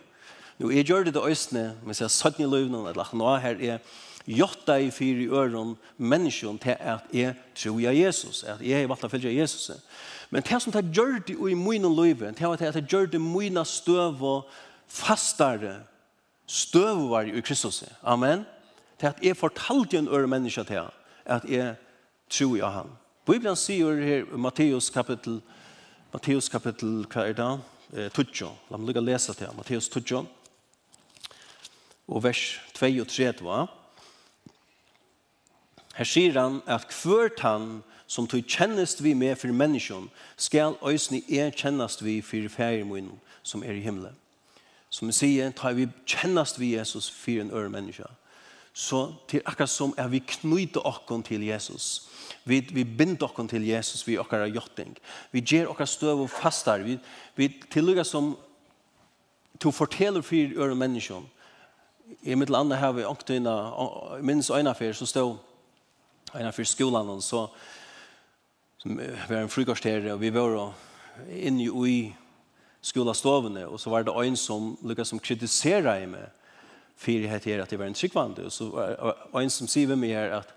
[0.60, 3.82] Nå, jeg gjør det til østene, men jeg satt i løvene, eller nå her er
[4.28, 9.08] jotta i fyr i øren menneskjon til at jeg tror jeg Jesus, at jeg valgte
[9.08, 9.70] å følge Jesus.
[10.30, 13.20] Men det som det gjør det i mine løyve, det er at det gjør det
[13.20, 14.48] mine støv og
[14.88, 15.80] fastare
[16.46, 17.84] støvar i Kristus.
[18.02, 18.46] Amen.
[19.00, 20.88] Til at jeg fortalte en øre menneske til
[21.24, 21.74] at jeg
[22.30, 22.96] tror jeg han.
[23.30, 25.36] Bibelen sier her i Matteus kapittel,
[26.10, 27.50] Matteus kapittel, hva er det?
[27.94, 28.48] Eh, Tudjo.
[28.70, 30.24] La meg lukke lese til Matteus Tudjo.
[32.10, 33.70] Og vers 2 og 3, var.
[35.94, 41.22] Her sier han at hvert han som tog kjennest vi med for menneskjon, skal øsne
[41.30, 44.18] er kjennest vi for færgmunnen som er i himmelen.
[44.90, 48.18] Som vi sier, tar vi kjennest vi Jesus for en øre menneskjon
[48.72, 52.06] så til akkurat som er vi knyter okken til Jesus.
[52.44, 54.94] Vi, vi binder okken til Jesus vi okkar er gjøtting.
[55.32, 56.84] Vi gjør okkar støv og fastar.
[56.86, 56.98] Vi,
[57.36, 58.36] vi tillukker som
[59.60, 61.26] to forteller for øre menneskene.
[62.22, 63.04] I mitt land har vi
[63.36, 63.46] inn,
[64.26, 65.36] minst øyne for, så stod
[66.34, 67.46] øyne for skolen, og så
[68.80, 68.96] som
[69.28, 70.72] var en frykost her, og vi var
[71.28, 72.14] inne i
[72.82, 76.30] skolastovene, og så var det øyne som lukket som kritiserer meg,
[77.00, 78.44] för det här att det var en tryggvande.
[78.44, 78.64] Og, så,
[79.32, 80.52] var en som säger mig at att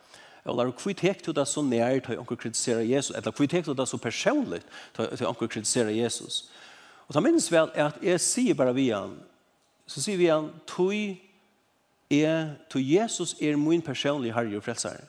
[0.46, 3.16] Eller hur tek til det så nær til å kritisere Jesus?
[3.16, 4.60] Eller kvitt tek til det så personlig
[4.96, 6.50] til å kritisere Jesus?
[7.08, 9.16] Og ta minnes vel at jeg sier bare vi han,
[9.88, 10.92] så sier vi han, tog
[12.12, 15.08] er, tog Jesus er min personlige herre og frelsare.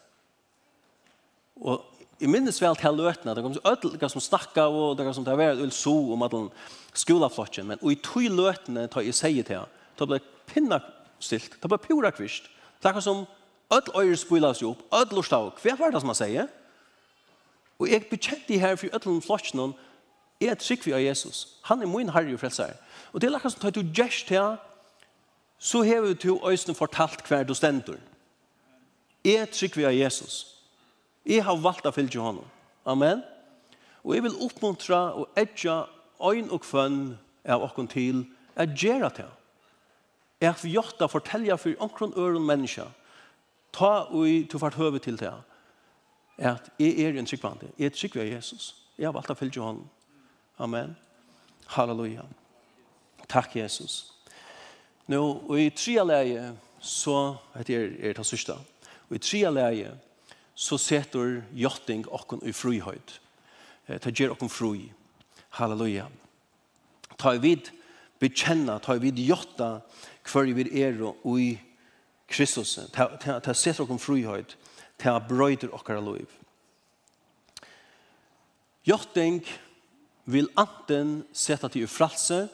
[1.56, 1.82] Og
[2.20, 5.38] jeg minnes vel til løtene, det kom ødelige som snakka, og det kom som det
[5.38, 6.50] var et så om at den
[6.94, 10.78] skolaflotjen, men og i tog løtene tar jeg sier til han, da ble pinna
[11.24, 11.56] stilt.
[11.62, 12.50] Det var pura kvist.
[12.82, 13.24] Det er som
[13.72, 15.50] ødel øyre spila seg opp, ødel og stav.
[15.62, 16.52] Hva var det som han sier?
[17.78, 19.74] Og jeg bekjente her for öll flotsjen er
[20.50, 21.46] jeg trygg vi av Jesus.
[21.64, 22.74] Han er min herre og frelser.
[23.12, 24.56] Og det er akkurat som tar du gjerst her,
[25.58, 27.98] så har vi til øyne fortalt hver du stender.
[29.24, 30.56] Jeg trygg vi av Jesus.
[31.24, 32.44] Jeg har valgt å fylge honom.
[32.84, 33.22] Amen.
[34.04, 35.87] Og jeg vil oppmuntra og edja
[36.20, 39.30] øyn og kvønn av okken til at gjøre det
[40.44, 42.90] er at vi gjort å fortelle for omkron øren mennesker,
[43.74, 45.33] ta og til hvert høve til det,
[46.38, 48.75] at jeg er en tryggvande, jeg er tryggve av Jesus.
[48.98, 49.87] Jeg har valgt å følge hånden.
[50.62, 50.94] Amen.
[51.75, 52.23] Halleluja.
[53.29, 54.12] Takk, Jesus.
[55.10, 58.56] Nå, og i tre leie, så, heter jeg er det sørste,
[59.08, 59.94] og i tre leie,
[60.54, 63.16] så setter jotting okken i frihøyd.
[64.00, 64.87] Ta gjør okken fri.
[65.58, 66.06] Halleluja.
[67.18, 67.73] Ta i vidt,
[68.23, 69.81] bekjenna, ta vid jotta
[70.25, 71.54] hver vi er og i
[72.29, 72.79] Kristus.
[72.92, 74.56] Ta setter okkur frihøyt,
[74.98, 76.31] ta brøyder okkara loiv.
[78.85, 79.42] Jotting
[80.29, 82.46] vil anten setta til fralse,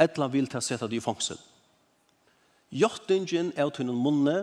[0.00, 1.38] etla vil ta setta til fangsel.
[2.70, 4.36] Jottingen er til noen munne,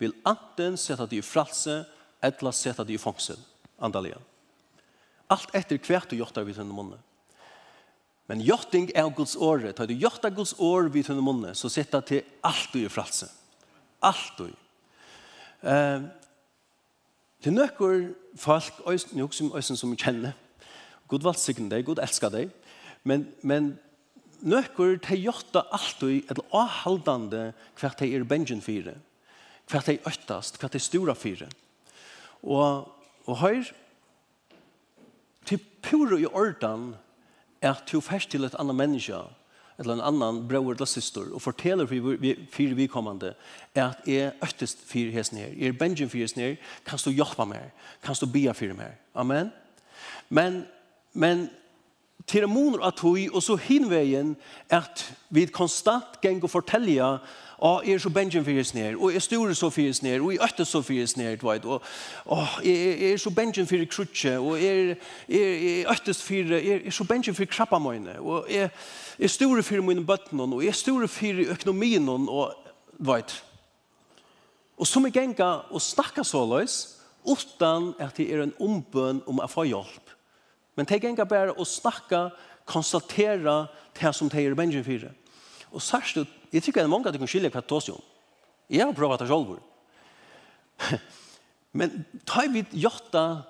[0.00, 1.82] vil anten setta til fralse,
[2.22, 3.40] etla setta til fangsel.
[3.82, 4.20] Andalia.
[5.32, 7.00] Alt etter hvert du jottar vi til munne.
[8.30, 9.72] Men jotting er Guds åre.
[9.74, 13.28] Tar du jotta Guds åre vid tunne munne, så sitter til alt du i fralse.
[14.02, 14.58] Alt du i.
[15.62, 16.08] Uh,
[17.42, 18.82] til nøkker folk,
[19.18, 20.34] nok som øysen som kjenner,
[21.10, 22.52] God valgsikken deg, God elsker deg,
[23.04, 23.74] men, men
[24.42, 28.94] nøkker til jotta alt du i, eller avhaldende hvert til er bengen fire,
[29.70, 31.50] hvert til øktast, hvert til stora fire.
[32.42, 32.88] Og,
[33.26, 33.70] og høyr,
[35.46, 36.92] til pure i ordan,
[37.62, 39.18] at du først til et annet menneske,
[39.78, 43.34] eller en annan bror eller syster, og forteller for vi kommande,
[43.74, 46.56] er at jeg øktest fire hesten her, jeg er bengen fire hesten her,
[46.86, 48.98] kan du hjelpe meg, kan du be fire meg.
[49.14, 49.52] Amen.
[50.28, 50.64] Men,
[51.12, 51.50] men
[52.26, 54.36] til måneder at vi, og så hinveien,
[54.70, 57.18] at vi konstant ganger og forteller
[57.62, 60.64] og er så benjen fyres ned, og er store så fyres ned, og er øtte
[60.66, 61.82] så fyres ned, du vet, og,
[62.24, 64.96] og er, er så benjen fyrir krutje, og er,
[65.28, 68.74] er, er øttes fyrir, er, er så benjen fyrir krabba mine, og er,
[69.18, 72.50] er store fyrir mine bøtten, og er store fyrir økonomien, og
[72.98, 73.36] du vet.
[74.76, 76.80] Og som jeg genga og snakka så løs,
[77.22, 80.16] utan at det er en ombøn om å få hjelp.
[80.74, 82.32] Men det genga bare å snakka,
[82.66, 85.14] konstatera det som det er benjen fyrir.
[85.72, 87.96] Och jeg jag tycker er många at det kan skilja kvart tås ju.
[88.70, 89.60] Jeg har prøvd det selv.
[91.72, 93.42] Men ta vi jotta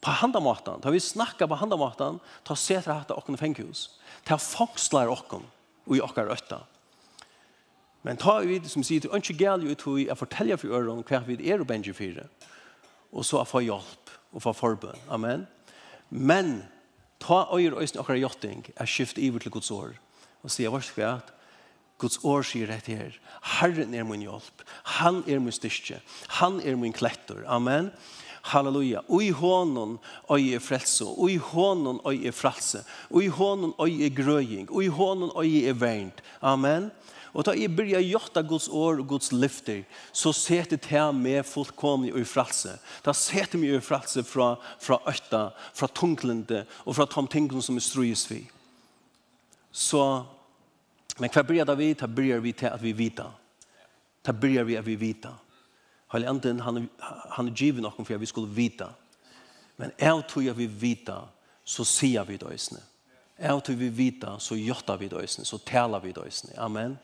[0.00, 3.98] på handamatan, ta vi snacka på handamatan, ta setra hatta och fängkus.
[4.24, 5.42] ta fangslar och
[5.84, 6.66] och i åkker røtta.
[8.02, 11.04] Men ta vi som sier, det er ikke galt ut hvor jeg forteller for øren
[11.04, 12.28] hva vi er og bensje fire,
[13.12, 14.98] Og så få hjelp og få forbøn.
[15.08, 15.46] Amen.
[16.10, 16.64] Men
[17.20, 19.94] ta øyre øyne åkker gjøtting er skift iver til Guds år.
[20.42, 21.20] Og sier, hva skal jeg
[22.00, 23.16] Guds år sier dette her.
[23.60, 24.64] Herren er min hjelp.
[25.00, 26.00] Han er min styrke.
[26.40, 27.44] Han er min klettor.
[27.46, 27.90] Amen.
[28.50, 29.02] Halleluja.
[29.08, 29.98] Og i hånden
[30.32, 31.04] øye er frelse.
[31.04, 32.84] Og i hånden øye er frelse.
[33.10, 34.70] Og i hånden øye er grøying.
[34.70, 36.24] Og i hånden øye er vernt.
[36.40, 36.90] Amen.
[37.32, 42.14] Og da jeg byrja jotta Guds år og Guds lyfter, så sete til med fullkomlig
[42.14, 42.74] og i frelse.
[43.04, 47.78] Da sete meg i frelse fra, fra øtta, fra tunglende og fra tom tingene som
[47.78, 48.42] er strues vi.
[49.70, 50.24] Så
[51.20, 51.92] Men hva bryr vi?
[51.94, 53.28] Da bryr vi til at vi vita.
[54.26, 55.34] Da bryr vi at vi vita.
[56.12, 56.88] Hele anden, han,
[57.30, 58.90] han er givet noen for at vi skulle vita.
[59.76, 61.20] Men jeg tror at vi vita,
[61.64, 62.80] så sier vi døysene.
[63.40, 66.58] Jeg tror vi vita, så gjør vi døysene, så taler vi døysene.
[66.58, 66.98] Amen.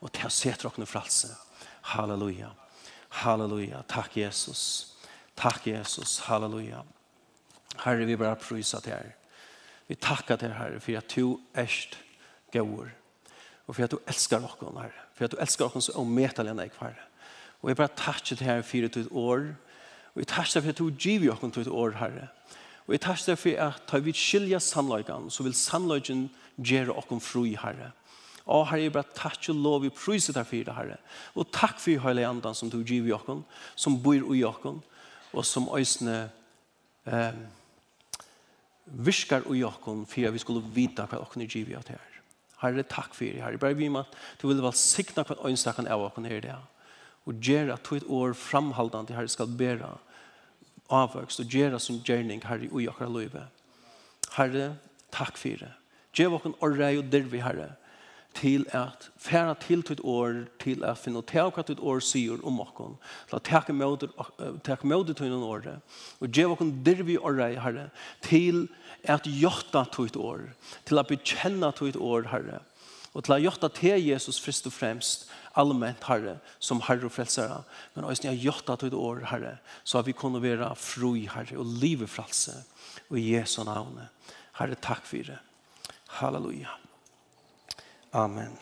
[0.00, 1.30] Og til å se til dere fralse.
[1.92, 2.50] Halleluja.
[3.22, 3.82] Halleluja.
[3.88, 4.94] Takk, Jesus.
[5.36, 6.18] Takk, Jesus.
[6.26, 6.82] Halleluja.
[7.84, 9.12] Herre, vi bare prøyser til her.
[9.86, 11.98] Vi takker til her, for at du erst
[12.52, 12.90] gøyere.
[13.66, 15.04] Og for at du elskar okkon, Herre.
[15.14, 17.08] For at du elskar okkon så ometal enn jeg, Herre.
[17.62, 19.48] Og jeg bare takkje til Herre fire til et år.
[20.14, 22.28] Og jeg takkje for at du giv okkon til et år, Herre.
[22.86, 27.56] Og jeg takkje for at ta vi skilja sannløygan, så vil sannløygan gjøre okkon fri,
[27.58, 27.90] Herre.
[28.46, 31.00] Å, Herre, jeg bare takk og lov i priset her fire, Herre.
[31.34, 33.40] Og takk for Høyla Andan som du gir i
[33.74, 34.78] som bor i okken,
[35.34, 36.30] og som øsne
[37.04, 37.32] eh,
[38.86, 42.15] virker i okken for at vi skulle vite hva okken er gir i okken her.
[42.62, 43.60] Herre, takk for det, Herre.
[43.60, 46.56] Bare vi med at du vil velsigna hva øynstakken av oss her i det.
[47.26, 49.90] Og gjøre at du et år framhaldende, Herre, skal bære
[50.90, 53.46] avvøkst og gjøre som gjerning, Herre, i akkurat løyve.
[54.36, 54.76] Herre,
[55.12, 55.72] takk for det.
[56.16, 57.72] Gjør oss en årre og dervi, Herre.
[57.72, 57.85] Herre
[58.36, 62.60] til at færa til til år, til at finne og hva til år sier om
[62.60, 62.96] okken,
[63.28, 63.72] til at takke
[64.86, 65.80] med til noen året,
[66.20, 68.68] og gjør okken dirvi og rei, herre, til
[69.04, 70.48] at gjøtta til et år,
[70.84, 72.60] til at bekjenne til et år, herre,
[73.14, 77.64] og til at gjøtta til Jesus først og fremst, allmänt herre som herre och frälsare
[77.94, 81.26] men och ni har gjort att ett år herre så att vi kunde vara fri
[81.26, 82.52] herre och livet frälse
[83.08, 84.00] och i Jesu namn
[84.52, 85.38] herre tack för det
[86.06, 86.68] halleluja.
[88.16, 88.58] Amen.